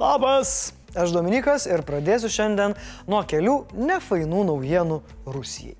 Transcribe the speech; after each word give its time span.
Labas, 0.00 0.72
aš 0.96 1.10
Dominikas 1.12 1.66
ir 1.68 1.82
pradėsiu 1.84 2.30
šiandien 2.32 2.72
nuo 3.04 3.18
kelių 3.28 3.56
nefainų 3.76 4.46
naujienų 4.48 4.96
Rusijai. 5.28 5.74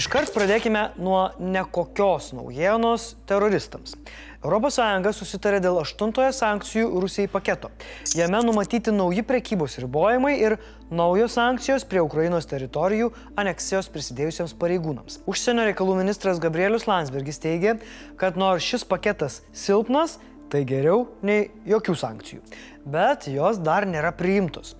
Iškart 0.00 0.32
pradėkime 0.34 0.88
nuo 0.98 1.20
nekokios 1.38 2.32
naujienos 2.34 3.12
teroristams. 3.30 3.94
ES 4.40 5.18
susitarė 5.20 5.60
dėl 5.62 5.78
aštuntojo 5.82 6.32
sankcijų 6.34 7.02
Rusijai 7.04 7.28
paketo. 7.30 7.70
Jame 8.16 8.40
numatyti 8.42 8.90
nauji 8.90 9.22
prekybos 9.22 9.78
ribojimai 9.78 10.32
ir 10.40 10.56
naujos 10.90 11.36
sankcijos 11.38 11.84
prie 11.84 12.00
Ukrainos 12.02 12.48
teritorijų 12.50 13.12
aneksijos 13.38 13.90
prisidėjusiems 13.92 14.56
pareigūnams. 14.58 15.20
Užsienio 15.30 15.68
reikalų 15.68 16.00
ministras 16.00 16.42
Gabrielius 16.42 16.88
Landsbergis 16.90 17.38
teigia, 17.38 17.76
kad 18.16 18.40
nors 18.40 18.66
šis 18.66 18.88
paketas 18.88 19.42
silpnas, 19.52 20.18
tai 20.50 20.64
geriau 20.68 21.06
nei 21.26 21.48
jokių 21.68 21.94
sankcijų. 21.96 22.42
Bet 22.90 23.26
jos 23.30 23.60
dar 23.60 23.86
nėra 23.86 24.10
priimtos. 24.16 24.74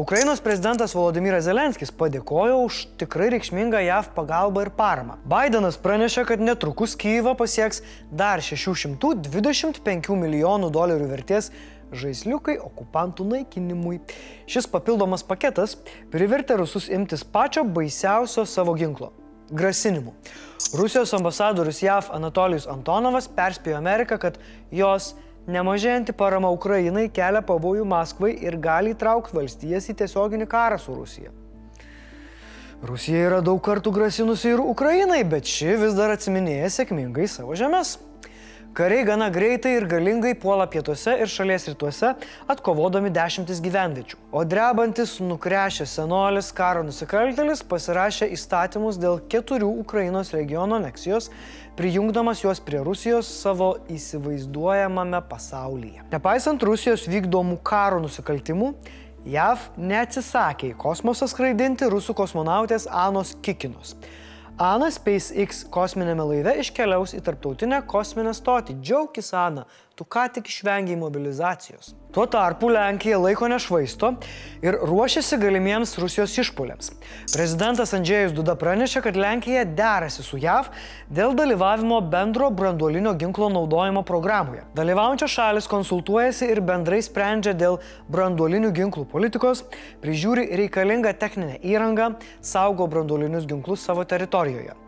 Ukrainos 0.00 0.40
prezidentas 0.40 0.94
Volodymyras 0.96 1.44
Zelenskis 1.44 1.90
padėkojo 1.92 2.60
už 2.64 2.76
tikrai 3.00 3.28
reikšmingą 3.34 3.82
JAV 3.84 4.12
pagalbą 4.16 4.62
ir 4.64 4.70
paramą. 4.78 5.18
Bidenas 5.28 5.76
pranešė, 5.82 6.24
kad 6.30 6.40
netrukus 6.40 6.94
Kyivą 6.96 7.34
pasieks 7.36 7.82
dar 8.08 8.40
625 8.40 10.16
milijonų 10.22 10.70
dolerių 10.72 11.10
vertės 11.10 11.50
žaisliukai 11.92 12.56
okupantų 12.62 13.26
naikinimui. 13.34 13.98
Šis 14.50 14.68
papildomas 14.70 15.26
paketas 15.26 15.76
privertė 16.12 16.60
rusus 16.60 16.88
imtis 16.88 17.24
pačio 17.26 17.64
baisiausio 17.66 18.46
savo 18.46 18.76
ginklo- 18.78 19.12
grasinimų. 19.50 20.14
Rusijos 20.76 21.12
ambasadorius 21.16 21.82
JAV 21.82 22.10
Anatolijus 22.14 22.68
Antonovas 22.70 23.28
perspėjo 23.34 23.78
Ameriką, 23.80 24.18
kad 24.22 24.38
jos 24.70 25.14
nemažėjanti 25.50 26.14
parama 26.16 26.50
Ukrainai 26.54 27.08
kelia 27.12 27.42
pavojų 27.46 27.86
Maskvai 27.88 28.34
ir 28.44 28.58
gali 28.60 28.94
įtraukti 28.94 29.36
valstijas 29.36 29.88
į 29.90 29.96
tiesioginį 30.02 30.46
karą 30.50 30.78
su 30.78 30.94
Rusija. 30.94 31.32
Rusija 32.86 33.26
yra 33.28 33.40
daug 33.44 33.58
kartų 33.60 33.92
grasinusi 33.92 34.54
ir 34.54 34.62
Ukrainai, 34.62 35.20
bet 35.28 35.48
ši 35.48 35.74
vis 35.82 35.96
dar 35.98 36.14
atsiminėja 36.14 36.70
sėkmingai 36.78 37.26
savo 37.28 37.56
žemės. 37.58 37.98
Kariai 38.70 39.02
gana 39.02 39.26
greitai 39.34 39.72
ir 39.74 39.84
galingai 39.90 40.30
puola 40.38 40.62
pietuose 40.70 41.16
ir 41.18 41.26
šalies 41.26 41.64
rytuose, 41.72 42.12
atkovodami 42.52 43.10
dešimtis 43.10 43.58
gyvenviečių. 43.64 44.20
O 44.30 44.44
drebantis, 44.46 45.16
nukrešęs 45.18 45.96
senolis 45.98 46.52
karo 46.54 46.84
nusikaltelis 46.86 47.64
pasirašė 47.66 48.28
įstatymus 48.36 49.00
dėl 49.02 49.18
keturių 49.32 49.72
Ukrainos 49.82 50.30
regiono 50.36 50.78
aneksijos, 50.78 51.32
prijungdamas 51.74 52.44
juos 52.44 52.62
prie 52.62 52.78
Rusijos 52.86 53.26
savo 53.42 53.72
įsivaizduojamame 53.90 55.18
pasaulyje. 55.26 56.06
Nepaisant 56.14 56.62
Rusijos 56.62 57.10
vykdomų 57.10 57.58
karo 57.66 57.98
nusikaltimų, 58.06 58.70
JAV 59.26 59.66
neatsisakė 59.82 60.70
į 60.70 60.78
kosmosą 60.78 61.26
skraidinti 61.28 61.90
rusų 61.90 62.14
kosmonautės 62.22 62.86
Anos 62.86 63.34
Kikinos. 63.42 63.96
Ana 64.58 64.90
SpaceX 64.92 65.62
kosminėme 65.72 66.24
laive 66.26 66.56
iškeliaus 66.60 67.14
į 67.16 67.22
tarptautinę 67.24 67.82
kosminę 67.88 68.32
stotį. 68.36 68.80
Džiaugkis, 68.82 69.30
Ana, 69.36 69.66
tu 70.00 70.06
ką 70.08 70.22
tik 70.32 70.46
išvengiai 70.48 70.96
mobilizacijos. 70.96 71.90
Tuo 72.10 72.24
tarpu 72.26 72.70
Lenkija 72.72 73.18
laiko 73.20 73.48
nešvaisto 73.52 74.14
ir 74.64 74.78
ruošiasi 74.88 75.36
galimiems 75.42 75.92
Rusijos 76.00 76.38
išpoliams. 76.40 76.88
Prezidentas 77.34 77.92
Andžėjus 77.98 78.32
Duda 78.32 78.56
pranešė, 78.56 79.04
kad 79.04 79.20
Lenkija 79.20 79.66
derasi 79.68 80.24
su 80.24 80.40
JAV 80.40 80.72
dėl 81.12 81.36
dalyvavimo 81.36 82.00
bendro 82.00 82.48
branduolinio 82.48 83.12
ginklo 83.20 83.52
naudojimo 83.52 84.00
programoje. 84.08 84.64
Dalyvaujančios 84.80 85.36
šalis 85.36 85.68
konsultuojasi 85.68 86.48
ir 86.48 86.64
bendrai 86.64 87.04
sprendžia 87.04 87.52
dėl 87.52 87.76
branduolinių 88.08 88.72
ginklų 88.80 89.04
politikos, 89.12 89.66
prižiūri 90.00 90.48
reikalingą 90.64 91.12
techninę 91.12 91.60
įrangą, 91.60 92.14
saugo 92.40 92.88
branduolinius 92.88 93.44
ginklus 93.44 93.84
savo 93.84 94.08
teritorijoje. 94.08 94.80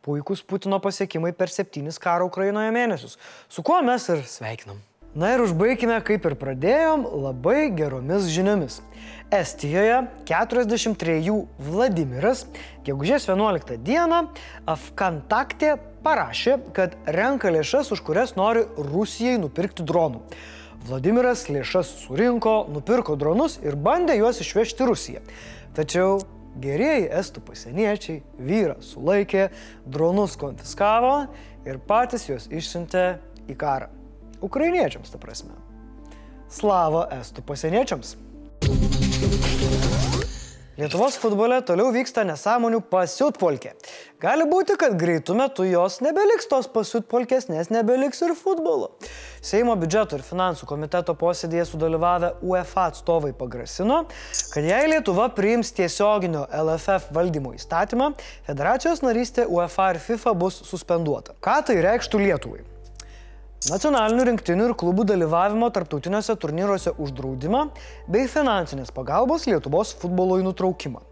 Puikus 0.00 0.42
Putino 0.42 0.78
pasiekimai 0.80 1.32
per 1.36 1.52
septynis 1.52 1.98
karo 2.00 2.30
Ukrainoje 2.30 2.70
mėnesius, 2.72 3.18
su 3.48 3.64
kuo 3.66 3.82
mes 3.84 4.08
ir 4.08 4.22
sveikinam. 4.24 4.78
Na 5.10 5.32
ir 5.34 5.42
užbaigime, 5.42 5.96
kaip 6.06 6.26
ir 6.28 6.36
pradėjom, 6.38 7.02
labai 7.24 7.72
geromis 7.74 8.28
žiniomis. 8.30 8.76
Estijoje 9.34 10.04
43 10.28 11.34
Vladimiras 11.66 12.44
gegužės 12.86 13.26
11 13.26 13.74
dieną 13.82 14.20
Afkantaktė 14.70 15.74
parašė, 16.06 16.60
kad 16.78 16.94
renka 17.10 17.50
lėšas, 17.50 17.90
už 17.90 18.04
kurias 18.06 18.36
nori 18.38 18.62
Rusijai 18.78 19.34
nupirkti 19.42 19.82
dronų. 19.82 20.22
Vladimiras 20.86 21.48
lėšas 21.50 21.90
surinko, 22.06 22.60
nupirko 22.70 23.18
dronus 23.18 23.58
ir 23.66 23.74
bandė 23.74 24.14
juos 24.22 24.38
išvežti 24.46 24.86
Rusiją. 24.86 25.26
Tačiau 25.74 26.20
Gerieji 26.60 27.08
estų 27.16 27.40
pasieniečiai 27.46 28.18
vyrą 28.36 28.76
sulaikė, 28.84 29.48
dronus 29.88 30.36
konfiskavo 30.40 31.14
ir 31.64 31.80
patys 31.88 32.28
juos 32.28 32.48
išsiuntė 32.52 33.04
į 33.48 33.56
karą. 33.60 33.88
Ukrainiečiams, 34.44 35.12
ta 35.12 35.20
prasme. 35.20 35.56
Slavo 36.52 37.06
estų 37.20 37.46
pasieniečiams. 37.48 38.16
Lietuvos 40.80 41.18
futbole 41.20 41.58
toliau 41.68 41.90
vyksta 41.92 42.22
nesąmonių 42.24 42.78
pasiutpolkė. 42.88 43.74
Gali 44.22 44.46
būti, 44.48 44.78
kad 44.80 44.94
greitų 44.96 45.34
metų 45.36 45.66
jos 45.68 45.98
nebeliks 46.00 46.48
tos 46.48 46.70
pasiutpolkės, 46.72 47.50
nes 47.52 47.68
nebeliks 47.68 48.22
ir 48.24 48.32
futbolo. 48.38 48.88
Seimo 49.44 49.74
biudžeto 49.76 50.16
ir 50.16 50.24
finansų 50.24 50.70
komiteto 50.70 51.12
posėdėje 51.20 51.66
sudalyvavę 51.74 52.32
UEFA 52.40 52.86
atstovai 52.94 53.34
pagrasino, 53.36 54.06
kad 54.54 54.72
jei 54.72 54.88
Lietuva 54.94 55.28
priims 55.36 55.74
tiesioginio 55.76 56.46
LFF 56.48 57.12
valdymo 57.12 57.52
įstatymą, 57.60 58.14
federacijos 58.48 59.04
narystė 59.04 59.50
UEFA 59.52 59.92
ir 59.92 60.04
FIFA 60.08 60.36
bus 60.46 60.62
suspenduota. 60.64 61.36
Ką 61.44 61.60
tai 61.68 61.82
reikštų 61.84 62.24
Lietuvai? 62.24 62.69
Nacionalinių 63.68 64.24
rinktinių 64.30 64.70
ir 64.70 64.74
klubų 64.80 65.04
dalyvavimo 65.10 65.68
tarptautiniuose 65.74 66.36
turnyruose 66.40 66.94
uždraudimą 66.96 67.66
bei 68.08 68.24
finansinės 68.30 68.94
pagalbos 68.96 69.44
Lietuvos 69.50 69.92
futbolui 70.00 70.40
nutraukimą. 70.46 71.09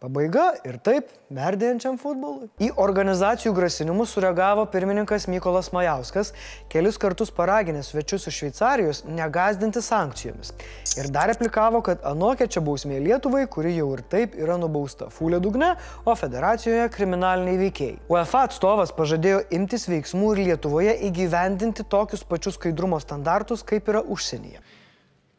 Pabaiga 0.00 0.54
ir 0.64 0.78
taip 0.80 1.10
merdėjančiam 1.28 1.98
futbolui. 2.00 2.46
Į 2.64 2.70
organizacijų 2.80 3.50
grasinimus 3.52 4.14
sureagavo 4.16 4.62
pirmininkas 4.72 5.26
Mykolas 5.28 5.66
Majauskas, 5.76 6.30
kelis 6.72 6.96
kartus 6.96 7.28
paraginęs 7.36 7.90
svečius 7.92 8.24
iš 8.30 8.38
Šveicarijos 8.38 9.02
negazdinti 9.04 9.82
sankcijomis. 9.84 10.54
Ir 10.96 11.10
dar 11.12 11.28
replikavo, 11.28 11.82
kad 11.84 12.00
anokia 12.08 12.48
čia 12.48 12.62
bausmė 12.64 13.02
Lietuvai, 13.04 13.42
kuri 13.52 13.74
jau 13.74 13.90
ir 13.98 14.00
taip 14.14 14.38
yra 14.40 14.56
nubausta 14.62 15.10
fulė 15.12 15.42
dugne, 15.44 15.74
o 16.08 16.16
federacijoje 16.16 16.88
kriminaliniai 16.96 17.60
veikėjai. 17.66 18.00
UEFA 18.08 18.46
atstovas 18.48 18.96
pažadėjo 18.96 19.42
imtis 19.52 19.84
veiksmų 19.92 20.32
ir 20.32 20.42
Lietuvoje 20.46 20.96
įgyvendinti 21.10 21.84
tokius 21.84 22.24
pačius 22.24 22.56
skaidrumo 22.56 23.02
standartus, 23.04 23.60
kaip 23.68 23.92
yra 23.92 24.00
užsienyje. 24.00 24.64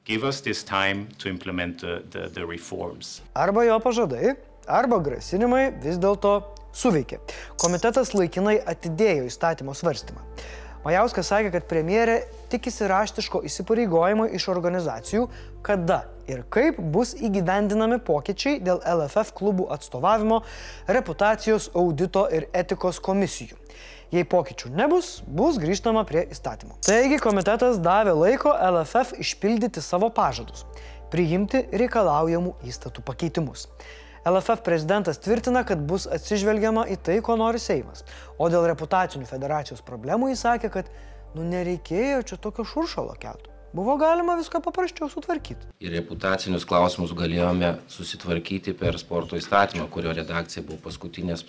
Give 0.05 0.23
us 0.23 0.41
this 0.41 0.61
time 0.61 1.09
to 1.17 1.29
implement 1.29 1.81
the, 1.81 2.03
the, 2.13 2.29
the 2.29 2.45
reforms. 2.45 3.23
Arba 3.33 3.65
jo 3.65 3.81
pažadai, 3.81 4.35
arba 4.67 5.01
grasinimai 5.03 5.69
vis 5.83 5.99
dėlto 6.01 6.39
suveikė. 6.75 7.19
Komitetas 7.61 8.13
laikinai 8.15 8.57
atidėjo 8.73 9.27
įstatymo 9.29 9.75
svarstymą. 9.77 10.23
Majauskas 10.81 11.27
sakė, 11.29 11.51
kad 11.53 11.67
premjerė 11.69 12.15
tikisi 12.49 12.87
raštiško 12.89 13.43
įsipareigojimo 13.45 14.25
iš 14.33 14.47
organizacijų, 14.49 15.27
kada 15.61 16.07
ir 16.25 16.41
kaip 16.49 16.79
bus 16.93 17.13
įgyvendinami 17.13 17.99
pokyčiai 18.01 18.57
dėl 18.65 18.81
LFF 18.81 19.35
klubų 19.37 19.67
atstovavimo, 19.75 20.41
reputacijos 20.89 21.69
audito 21.77 22.25
ir 22.33 22.47
etikos 22.57 22.97
komisijų. 23.03 23.59
Jei 24.11 24.25
pokyčių 24.27 24.73
nebus, 24.75 25.21
bus 25.23 25.61
grįžtama 25.61 26.01
prie 26.09 26.25
įstatymų. 26.33 26.81
Taigi 26.83 27.21
komitetas 27.21 27.77
davė 27.79 28.17
laiko 28.17 28.51
LFF 28.51 29.21
išpildyti 29.21 29.83
savo 29.85 30.09
pažadus, 30.11 30.65
priimti 31.13 31.61
reikalaujamų 31.71 32.57
įstatų 32.67 33.05
pakeitimus. 33.07 33.69
LFF 34.25 34.61
prezidentas 34.63 35.17
tvirtina, 35.17 35.63
kad 35.65 35.79
bus 35.81 36.03
atsižvelgiama 36.05 36.83
į 36.93 36.97
tai, 37.01 37.15
ko 37.25 37.33
nori 37.41 37.57
Seimas. 37.59 38.03
O 38.37 38.49
dėl 38.53 38.67
reputacinių 38.69 39.25
federacijos 39.25 39.81
problemų 39.81 40.29
jis 40.29 40.43
sakė, 40.45 40.69
kad 40.69 40.91
nu 41.33 41.45
nereikėjo 41.47 42.21
čia 42.29 42.37
tokio 42.37 42.65
šuršalo 42.67 43.15
keltų. 43.17 43.49
Buvo 43.73 43.95
galima 43.97 44.35
viską 44.37 44.61
paprasčiau 44.61 45.09
sutvarkyti. 45.09 45.71
Ir 45.81 45.95
reputacinius 45.95 46.67
klausimus 46.69 47.15
galėjome 47.17 47.79
susitvarkyti 47.89 48.75
per 48.77 48.99
sporto 49.01 49.39
įstatymą, 49.39 49.87
kurio 49.89 50.13
redakcija 50.13 50.61
buvo 50.67 50.77
paskutinės, 50.85 51.41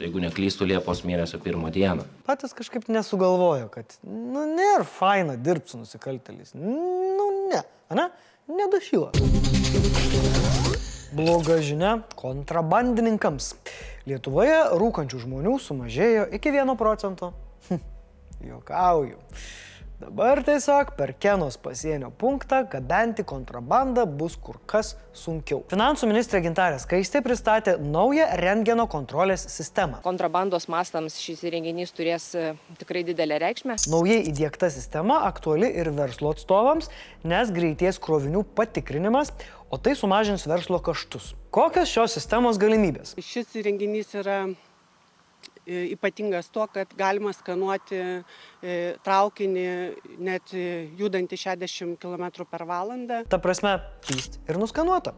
jeigu 0.00 0.22
neklystų, 0.24 0.70
Liepos 0.72 1.04
mėnesio 1.04 1.42
pirmą 1.44 1.74
dieną. 1.74 2.08
Patys 2.24 2.56
kažkaip 2.56 2.88
nesugalvojo, 2.88 3.68
kad, 3.74 3.98
nu, 4.06 4.48
nėra 4.54 4.86
faina 4.88 5.36
dirbti 5.36 5.74
su 5.74 5.82
nusikaltėliais. 5.82 6.56
Nu, 6.56 7.32
ne, 7.52 7.66
ne, 7.92 8.12
nedašyla. 8.62 9.12
Bloga 11.14 11.60
žinia 11.62 12.00
kontrabandininkams. 12.18 13.52
Lietuvoje 14.10 14.56
rūkančių 14.74 15.20
žmonių 15.22 15.54
sumažėjo 15.62 16.26
iki 16.34 16.50
1 16.50 16.74
procento. 16.80 17.30
Jokauju. 18.50 19.20
Dabar 19.96 20.42
tiesiog 20.44 20.90
per 20.92 21.14
Kenos 21.16 21.54
pasienio 21.56 22.10
punktą 22.20 22.58
gabenti 22.68 23.24
kontrabandą 23.24 24.02
bus 24.04 24.34
kur 24.36 24.58
kas 24.68 24.90
sunkiau. 25.16 25.62
Finansų 25.70 26.10
ministrė 26.10 26.42
Gintarė 26.44 26.76
Skaistė 26.82 27.22
pristatė 27.24 27.78
naują 27.80 28.26
rengeno 28.36 28.84
kontrolės 28.92 29.46
sistemą. 29.54 30.02
Kontrabandos 30.04 30.68
mastams 30.68 31.16
šis 31.22 31.40
įrenginys 31.48 31.96
turės 31.96 32.28
e, 32.36 32.50
tikrai 32.76 33.06
didelę 33.08 33.40
reikšmę. 33.40 33.78
Naujai 33.88 34.20
įdėkta 34.28 34.68
sistema 34.74 35.22
aktuali 35.30 35.72
ir 35.80 35.88
verslo 35.96 36.34
atstovams, 36.36 36.92
nes 37.24 37.54
greities 37.56 37.96
krovinių 37.96 38.44
patikrinimas, 38.58 39.32
o 39.70 39.78
tai 39.78 39.96
sumažins 39.98 40.46
verslo 40.46 40.78
kaštus. 40.82 41.34
Kokios 41.54 41.90
šios 41.90 42.14
sistemos 42.16 42.60
galimybės? 42.60 43.16
Šis 43.22 43.56
įrenginys 43.58 44.14
yra 44.18 44.38
e, 44.46 45.92
ypatingas 45.96 46.50
tuo, 46.54 46.68
kad 46.70 46.92
galima 46.98 47.34
skanuoti 47.36 47.98
e, 48.00 48.78
traukinį 49.06 49.66
net 50.22 50.54
judantį 51.00 51.40
60 51.42 52.00
km 52.02 52.46
per 52.50 52.66
valandą. 52.68 53.24
Ta 53.30 53.40
prasme, 53.42 53.78
pyst 54.06 54.40
ir 54.46 54.60
nuskanuota. 54.62 55.16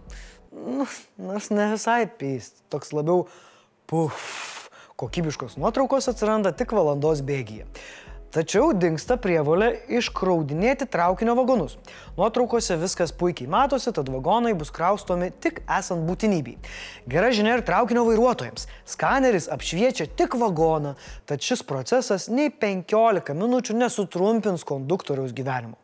Nu, 0.52 0.88
Nors 1.20 1.50
ne 1.52 1.72
visai 1.74 2.06
pyst, 2.08 2.62
toks 2.72 2.94
labiau 2.96 3.26
puf. 3.88 4.44
Kokybiškos 4.98 5.54
nuotraukos 5.62 6.08
atsiranda 6.10 6.50
tik 6.58 6.72
valandos 6.74 7.20
bėgyje. 7.22 7.68
Tačiau 8.28 8.74
dinksta 8.76 9.16
prievolė 9.16 9.70
iškraudinėti 9.96 10.84
traukinio 10.92 11.32
vagonus. 11.38 11.78
Nuotraukose 12.18 12.76
viskas 12.76 13.08
puikiai 13.16 13.48
matosi, 13.48 13.88
tad 13.96 14.10
vagonai 14.12 14.52
bus 14.58 14.68
kraustomi 14.74 15.30
tik 15.40 15.62
esant 15.64 16.04
būtinybei. 16.04 16.58
Gera 17.08 17.30
žinia 17.32 17.56
ir 17.56 17.64
traukinio 17.64 18.04
vairuotojams. 18.10 18.68
Skaneris 18.84 19.48
apšviečia 19.48 20.10
tik 20.20 20.36
vagoną, 20.36 20.92
tad 21.24 21.40
šis 21.40 21.64
procesas 21.64 22.28
nei 22.28 22.52
15 22.52 23.32
minučių 23.32 23.78
nesutrumpins 23.80 24.66
konduktoriaus 24.68 25.32
gyvenimo. 25.32 25.80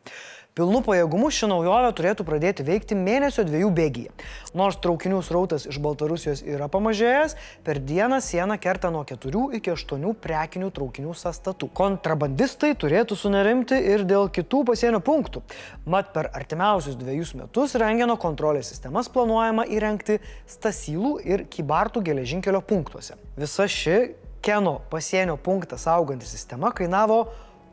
Pilnu 0.55 0.79
pajėgumu 0.85 1.27
ši 1.35 1.49
naujovė 1.51 1.89
turėtų 1.97 2.23
pradėti 2.23 2.63
veikti 2.63 2.95
mėnesio 2.95 3.43
dviejų 3.43 3.73
bėgyje. 3.75 4.13
Nors 4.55 4.77
traukinių 4.79 5.17
srautas 5.27 5.65
iš 5.67 5.81
Baltarusijos 5.83 6.45
yra 6.47 6.69
pamažėjęs, 6.71 7.35
per 7.67 7.81
dieną 7.83 8.21
sieną 8.23 8.55
kerta 8.63 8.87
nuo 8.87 9.01
4 9.03 9.57
iki 9.59 9.73
8 9.73 10.15
prekinių 10.23 10.71
traukinių 10.79 11.17
sastatų. 11.19 11.67
Kontrabandistai 11.75 12.71
turėtų 12.71 13.19
sunerimti 13.19 13.75
ir 13.75 14.07
dėl 14.07 14.31
kitų 14.31 14.63
pasienio 14.71 15.03
punktų. 15.03 15.43
Mat 15.91 16.15
per 16.15 16.31
artimiausius 16.31 16.95
dviejus 17.03 17.35
metus 17.35 17.75
rengeno 17.75 18.15
kontrolės 18.15 18.71
sistemas 18.71 19.11
planuojama 19.11 19.67
įrengti 19.67 20.21
Stasylų 20.55 21.17
ir 21.27 21.49
Kybartų 21.51 21.99
geležinkelio 22.13 22.63
punktuose. 22.63 23.19
Visa 23.35 23.67
ši 23.67 24.05
Keno 24.39 24.79
pasienio 24.87 25.35
punktą 25.35 25.75
sauganti 25.75 26.31
sistema 26.31 26.71
kainavo 26.71 27.25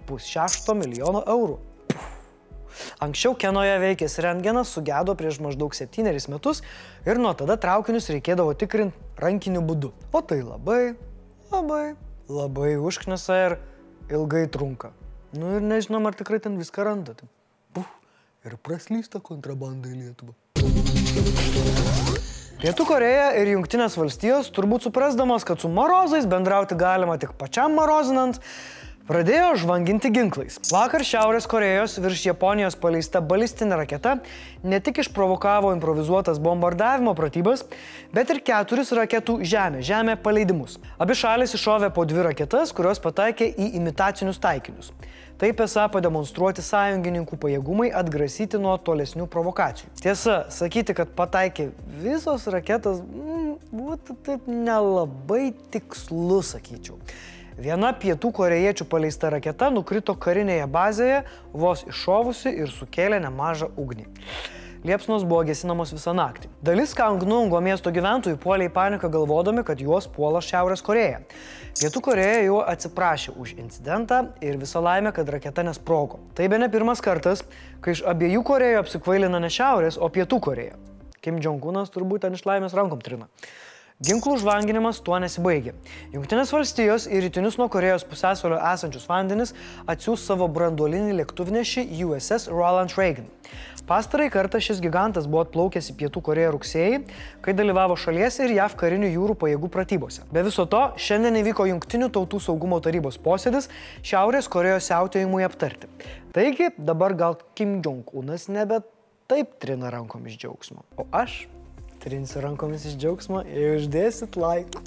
pusšešto 0.08 0.74
milijono 0.74 1.22
eurų. 1.30 1.62
Anksčiau 3.02 3.36
Kenoje 3.38 3.74
veikęs 3.82 4.18
rentgenas 4.24 4.72
sugedo 4.74 5.14
prieš 5.18 5.40
maždaug 5.44 5.74
septynerius 5.76 6.28
metus 6.32 6.62
ir 7.06 7.20
nuo 7.20 7.34
tada 7.38 7.58
traukinius 7.60 8.10
reikėdavo 8.12 8.54
tikrinti 8.58 8.96
rankiniu 9.22 9.62
būdu. 9.66 9.92
O 10.12 10.22
tai 10.24 10.40
labai, 10.42 10.94
labai, 11.52 11.94
labai 12.28 12.74
užknisa 12.80 13.38
ir 13.46 13.58
ilgai 14.12 14.46
trunka. 14.52 14.92
Nu 15.32 15.56
ir 15.56 15.64
nežinom, 15.64 16.04
ar 16.08 16.16
tikrai 16.16 16.42
ten 16.44 16.58
viską 16.60 16.84
randa. 16.84 17.14
Tai, 17.16 17.28
puf, 17.72 17.88
ir 18.44 18.58
praslysta 18.60 19.22
kontrabanda 19.24 19.88
į 19.88 20.00
Lietuvą. 20.02 20.36
Pietų 22.62 22.84
Koreja 22.86 23.32
ir 23.40 23.48
Junktinės 23.56 23.96
valstijos 23.98 24.52
turbūt 24.54 24.84
suprasdamos, 24.86 25.42
kad 25.42 25.58
su 25.58 25.66
morozais 25.72 26.28
bendrauti 26.30 26.76
galima 26.78 27.16
tik 27.18 27.32
pačiam 27.40 27.72
morozinant, 27.74 28.38
Pradėjo 29.02 29.56
žvanginti 29.58 30.12
ginklais. 30.14 30.60
Vakar 30.70 31.02
Šiaurės 31.02 31.48
Korejos 31.50 31.96
virš 31.98 32.20
Japonijos 32.28 32.76
paleista 32.78 33.18
balistinė 33.18 33.80
raketa 33.80 34.12
ne 34.62 34.78
tik 34.78 35.00
išprovokavo 35.02 35.72
improvizuotas 35.74 36.38
bombardavimo 36.38 37.10
pratybas, 37.18 37.64
bet 38.14 38.30
ir 38.30 38.38
keturis 38.46 38.94
raketų 38.94 39.40
žemė-žemė 39.42 40.14
paleidimus. 40.22 40.78
Abi 41.02 41.18
šalis 41.18 41.56
iššovė 41.58 41.90
po 41.96 42.06
dvi 42.06 42.28
raketas, 42.28 42.70
kurios 42.70 43.02
pataikė 43.02 43.50
į 43.50 43.72
imitacinius 43.80 44.38
taikinius. 44.38 44.94
Taip 45.42 45.58
esą 45.66 45.88
pademonstruoti 45.90 46.62
sąjungininkų 46.62 47.42
pajėgumai 47.42 47.90
atgrasyti 47.98 48.62
nuo 48.62 48.76
tolesnių 48.78 49.26
provokacijų. 49.26 49.90
Tiesa, 49.98 50.44
sakyti, 50.54 50.94
kad 50.94 51.10
pataikė 51.18 51.72
visos 52.06 52.46
raketos, 52.54 53.02
mm, 53.02 53.54
būtų 53.74 54.20
taip 54.30 54.46
nelabai 54.46 55.48
tikslu, 55.74 56.38
sakyčiau. 56.46 57.02
Viena 57.60 57.92
pietų 57.92 58.30
korejiečių 58.32 58.86
paleista 58.88 59.28
raketa 59.32 59.68
nukrito 59.70 60.14
karinėje 60.16 60.64
bazėje, 60.72 61.22
vos 61.52 61.84
iššovusi 61.84 62.54
ir 62.62 62.72
sukėlė 62.72 63.20
nemažą 63.20 63.68
ugnį. 63.76 64.08
Liepsnos 64.82 65.22
buvo 65.22 65.44
gesinamos 65.46 65.92
visą 65.94 66.10
naktį. 66.16 66.48
Dalis 66.66 66.90
Kangnungo 66.98 67.60
miesto 67.62 67.92
gyventojų 67.94 68.34
puolė 68.42 68.66
į 68.66 68.72
paniką 68.74 69.12
galvodami, 69.14 69.62
kad 69.62 69.78
juos 69.78 70.08
puola 70.10 70.40
Šiaurės 70.42 70.82
Koreja. 70.82 71.20
Pietų 71.78 72.02
Koreja 72.02 72.40
jau 72.48 72.56
atsiprašė 72.66 73.36
už 73.38 73.52
incidentą 73.62 74.24
ir 74.42 74.58
visą 74.58 74.82
laimę, 74.82 75.12
kad 75.14 75.30
raketa 75.30 75.62
nesprogo. 75.62 76.18
Tai 76.34 76.48
be 76.50 76.58
ne 76.58 76.66
pirmas 76.72 77.04
kartas, 77.04 77.44
kai 77.84 77.94
iš 77.94 78.02
abiejų 78.10 78.42
Korejų 78.48 78.80
apsikvailina 78.80 79.38
ne 79.38 79.52
Šiaurės, 79.54 80.00
o 80.02 80.10
Pietų 80.10 80.40
Koreja. 80.48 80.74
Kim 81.22 81.38
Jong-unas 81.38 81.94
turbūt 81.94 82.26
ten 82.26 82.34
iš 82.34 82.42
laimės 82.48 82.74
rankom 82.74 82.98
trina. 83.06 83.30
Ginklų 84.02 84.40
žvanginimas 84.40 84.98
tuo 85.06 85.14
nesibaigė. 85.22 85.76
Junktinės 86.10 86.50
valstijos 86.50 87.04
į 87.06 87.20
rytinius 87.22 87.54
nuo 87.60 87.68
Korejos 87.70 88.02
pusėsalio 88.10 88.56
esančius 88.58 89.04
vandenis 89.06 89.52
atsiūs 89.86 90.24
savo 90.26 90.48
branduolinį 90.50 91.14
lėktuvnešį 91.20 91.84
USS 92.02 92.48
Roland 92.50 92.96
Reagan. 92.98 93.28
Pastarai 93.86 94.26
kartą 94.34 94.58
šis 94.62 94.80
gigantas 94.82 95.28
buvo 95.30 95.44
atplaukęs 95.46 95.92
į 95.92 95.96
Pietų 96.00 96.24
Koreją 96.26 96.50
rugsėjai, 96.56 96.98
kai 97.46 97.54
dalyvavo 97.54 97.94
šalies 97.94 98.40
ir 98.42 98.56
JAV 98.56 98.74
karinių 98.82 99.12
jūrų 99.12 99.38
pajėgų 99.38 99.70
pratybose. 99.70 100.26
Be 100.34 100.42
viso 100.50 100.66
to, 100.66 100.82
šiandien 100.98 101.38
įvyko 101.44 101.70
Junktinių 101.70 102.10
tautų 102.18 102.42
saugumo 102.42 102.82
tarybos 102.82 103.22
posėdis 103.22 103.70
Šiaurės 104.02 104.50
Korejos 104.50 104.90
siautėjimui 104.90 105.46
aptarti. 105.46 105.86
Taigi 106.34 106.72
dabar 106.74 107.14
gal 107.14 107.38
Kim 107.54 107.78
Jong-unas 107.86 108.50
nebe 108.50 108.82
taip 109.30 109.60
trina 109.62 109.94
rankomis 109.94 110.34
džiaugsmo, 110.34 110.82
o 110.98 111.06
aš 111.14 111.44
trinsiu 112.02 112.42
rankomis 112.42 112.84
iš 112.88 112.96
džiaugsmo, 112.98 113.44
jei 113.46 113.76
uždėsit 113.78 114.38
like. 114.40 114.80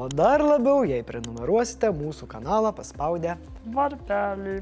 O 0.00 0.06
dar 0.08 0.40
labiau, 0.40 0.84
jei 0.88 1.02
prenumeruosite 1.04 1.90
mūsų 1.92 2.28
kanalą 2.30 2.70
paspaudę 2.72 3.36
varpelį. 3.74 4.60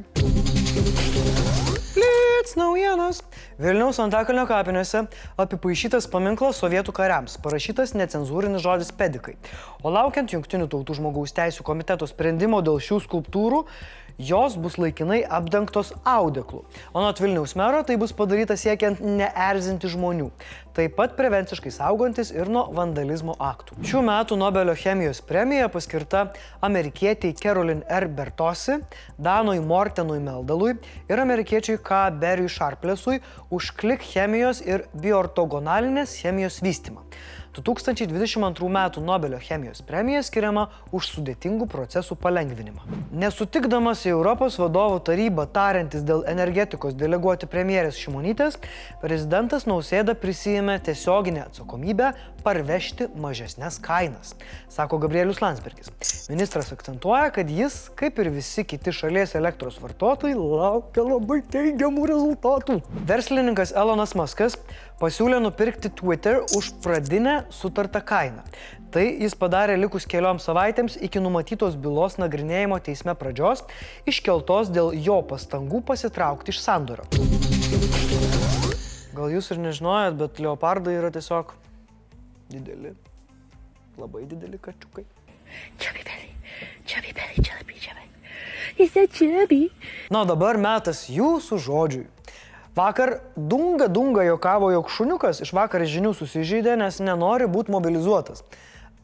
Blitz 1.94 2.56
naujienos. 2.58 3.20
Vilniaus 3.62 4.00
Antakalnio 4.02 4.46
kapinėse 4.50 5.04
apipaišytas 5.38 6.08
paminklas 6.10 6.58
sovietų 6.62 6.94
kariams, 6.96 7.38
parašytas 7.44 7.94
necenzūrinis 7.98 8.64
žodis 8.64 8.90
pedikai. 8.98 9.36
O 9.82 9.92
laukiant 9.94 10.34
Junktinių 10.34 10.66
tautų 10.72 10.98
žmogaus 10.98 11.34
teisų 11.36 11.66
komiteto 11.66 12.08
sprendimo 12.10 12.62
dėl 12.64 12.80
šių 12.82 13.02
skulptūrų, 13.06 13.64
jos 14.18 14.56
bus 14.56 14.76
laikinai 14.78 15.22
apdengtos 15.24 15.92
audeklu. 16.04 16.64
O 16.92 17.00
nuo 17.00 17.12
Vilniaus 17.20 17.54
mero 17.56 17.84
tai 17.86 17.96
bus 17.96 18.12
padaryta 18.12 18.56
siekiant 18.58 18.98
neerzinti 19.00 19.90
žmonių, 19.92 20.26
taip 20.74 20.96
pat 20.98 21.14
prevenciškai 21.18 21.70
saugantis 21.74 22.32
ir 22.34 22.50
nuo 22.50 22.66
vandalizmo 22.74 23.36
aktų. 23.38 23.78
Šių 23.86 24.02
metų 24.08 24.38
Nobelio 24.40 24.74
chemijos 24.78 25.22
premija 25.22 25.70
paskirta 25.70 26.28
amerikietiai 26.66 27.36
Carolyn 27.38 27.84
R. 27.86 28.08
Bertosi, 28.10 28.80
Danui 29.18 29.62
Mortenui 29.62 30.18
Meldalui 30.18 30.74
ir 31.08 31.24
amerikiečiui 31.24 31.78
K. 31.78 32.08
Beriui 32.18 32.50
Šarplesui 32.50 33.20
už 33.54 33.72
klik 33.78 34.02
chemijos 34.02 34.64
ir 34.66 34.88
bioortogonalinės 34.98 36.18
chemijos 36.18 36.58
vystimą. 36.64 37.06
2022 37.62 38.68
m. 38.68 39.04
Nobelio 39.04 39.38
chemijos 39.42 39.82
premija 39.82 40.22
skiriama 40.22 40.68
už 40.94 41.08
sudėtingų 41.14 41.66
procesų 41.70 42.16
palengvinimą. 42.22 42.84
Nesutikdamas 43.18 44.04
į 44.06 44.12
Europos 44.14 44.58
vadovų 44.60 45.00
tarybą 45.08 45.48
tariantis 45.50 46.04
dėl 46.06 46.24
energetikos 46.30 46.96
deleguoti 46.98 47.48
premjerės 47.50 47.98
Šimonytės, 47.98 48.60
prezidentas 49.02 49.66
Nausėda 49.66 50.14
prisijėmė 50.18 50.78
tiesioginę 50.86 51.46
atsakomybę 51.48 52.12
parvežti 52.44 53.08
mažesnės 53.18 53.80
kainas, 53.82 54.34
sako 54.72 55.00
Gabrielius 55.02 55.42
Landsbergis. 55.42 55.90
Ministras 56.30 56.70
akcentuoja, 56.72 57.32
kad 57.34 57.50
jis, 57.50 57.88
kaip 57.98 58.20
ir 58.22 58.30
visi 58.32 58.64
kiti 58.68 58.94
šalies 58.94 59.34
elektros 59.38 59.80
vartotojai, 59.82 60.36
laukia 60.38 61.04
labai 61.04 61.40
teigiamų 61.52 62.06
rezultatų. 62.12 62.78
Verslininkas 63.08 63.74
Elonas 63.76 64.14
Muskas 64.18 64.58
pasiūlė 64.98 65.38
nupirkti 65.42 65.90
Twitter 65.94 66.40
už 66.56 66.72
pradinę 66.82 67.44
sutartą 67.54 68.02
kainą. 68.02 68.42
Tai 68.92 69.04
jis 69.04 69.34
padarė 69.38 69.76
likus 69.78 70.06
kelioms 70.08 70.46
savaitėms 70.48 70.96
iki 71.04 71.20
numatytos 71.20 71.76
bylos 71.76 72.16
nagrinėjimo 72.18 72.78
teisme 72.84 73.14
pradžios, 73.18 73.62
iškeltos 74.08 74.72
dėl 74.72 74.94
jo 74.96 75.20
pastangų 75.28 75.82
pasitraukti 75.90 76.54
iš 76.54 76.62
sandorio. 76.64 77.04
Gal 79.14 79.34
jūs 79.34 79.52
ir 79.52 79.60
nežinojat, 79.60 80.16
bet 80.18 80.40
leopardai 80.42 80.96
yra 80.98 81.12
tiesiog 81.14 81.52
dideli, 82.48 82.94
labai 84.00 84.24
dideli 84.30 84.58
kačiukai. 84.62 85.04
Chubby 85.78 86.04
belly, 86.04 86.30
chubby 86.86 87.12
belly, 87.12 87.44
chubby, 87.44 87.74
chubby. 87.80 88.06
He's 88.78 88.92
so 88.92 89.06
chubby. 89.06 89.68
Na, 90.10 90.24
dabar 90.28 90.56
metas 90.60 91.06
jūsų 91.12 91.60
žodžiui. 91.64 92.06
Vakar 92.78 93.18
Dunga 93.36 93.88
Dunga 93.88 94.22
jokavo, 94.22 94.70
jog 94.70 94.90
šuniukas 94.92 95.40
iš 95.42 95.50
vakar 95.56 95.82
žinių 95.82 96.12
susižeidė, 96.14 96.76
nes 96.78 97.00
nenori 97.02 97.48
būti 97.50 97.72
mobilizuotas. 97.74 98.44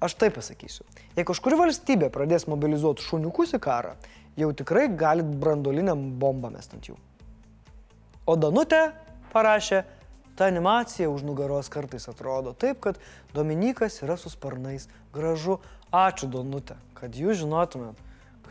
Aš 0.05 0.15
taip 0.21 0.37
pasakysiu. 0.37 0.85
Jei 1.17 1.25
kažkuri 1.27 1.59
valstybė 1.59 2.11
pradės 2.15 2.47
mobilizuoti 2.51 3.03
šuniukus 3.03 3.57
į 3.57 3.61
karą, 3.65 3.97
jau 4.39 4.53
tikrai 4.55 4.85
galit 5.01 5.27
brandoliniam 5.43 6.05
bombą 6.23 6.53
mest 6.55 6.77
ant 6.77 6.87
jų. 6.91 6.95
O 8.31 8.37
Danutė 8.39 8.93
parašė, 9.33 9.83
ta 10.39 10.47
animacija 10.53 11.11
už 11.11 11.27
nugaros 11.27 11.73
kartais 11.73 12.07
atrodo 12.13 12.55
taip, 12.55 12.79
kad 12.85 13.03
Dominikas 13.35 13.99
yra 14.07 14.19
su 14.21 14.31
sparnais. 14.31 14.87
Gražu. 15.15 15.59
Ačiū 15.95 16.31
Danutė, 16.31 16.79
kad 16.99 17.15
jūs 17.15 17.43
žinotumėt, 17.43 17.99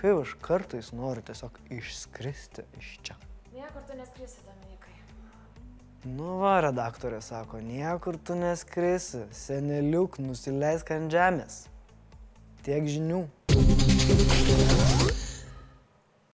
kaip 0.01 0.21
aš 0.25 0.35
kartais 0.43 0.91
noriu 0.95 1.23
tiesiog 1.27 1.63
išskristi 1.79 2.67
iš 2.79 2.93
čia. 3.07 3.19
Niekur 3.51 3.83
tu 3.87 3.99
neskrisi, 3.99 4.39
Dominikai. 4.43 4.72
Nu 6.03 6.33
va, 6.41 6.57
redaktorė 6.59 7.21
sako, 7.23 7.61
niekur 7.63 8.17
tu 8.27 8.35
neskrisi, 8.35 9.21
seneliuk, 9.31 10.17
nusileisk 10.19 10.91
ant 10.91 11.07
žemės. 11.15 11.61
Tiek 12.67 12.91
žinių. 12.91 13.23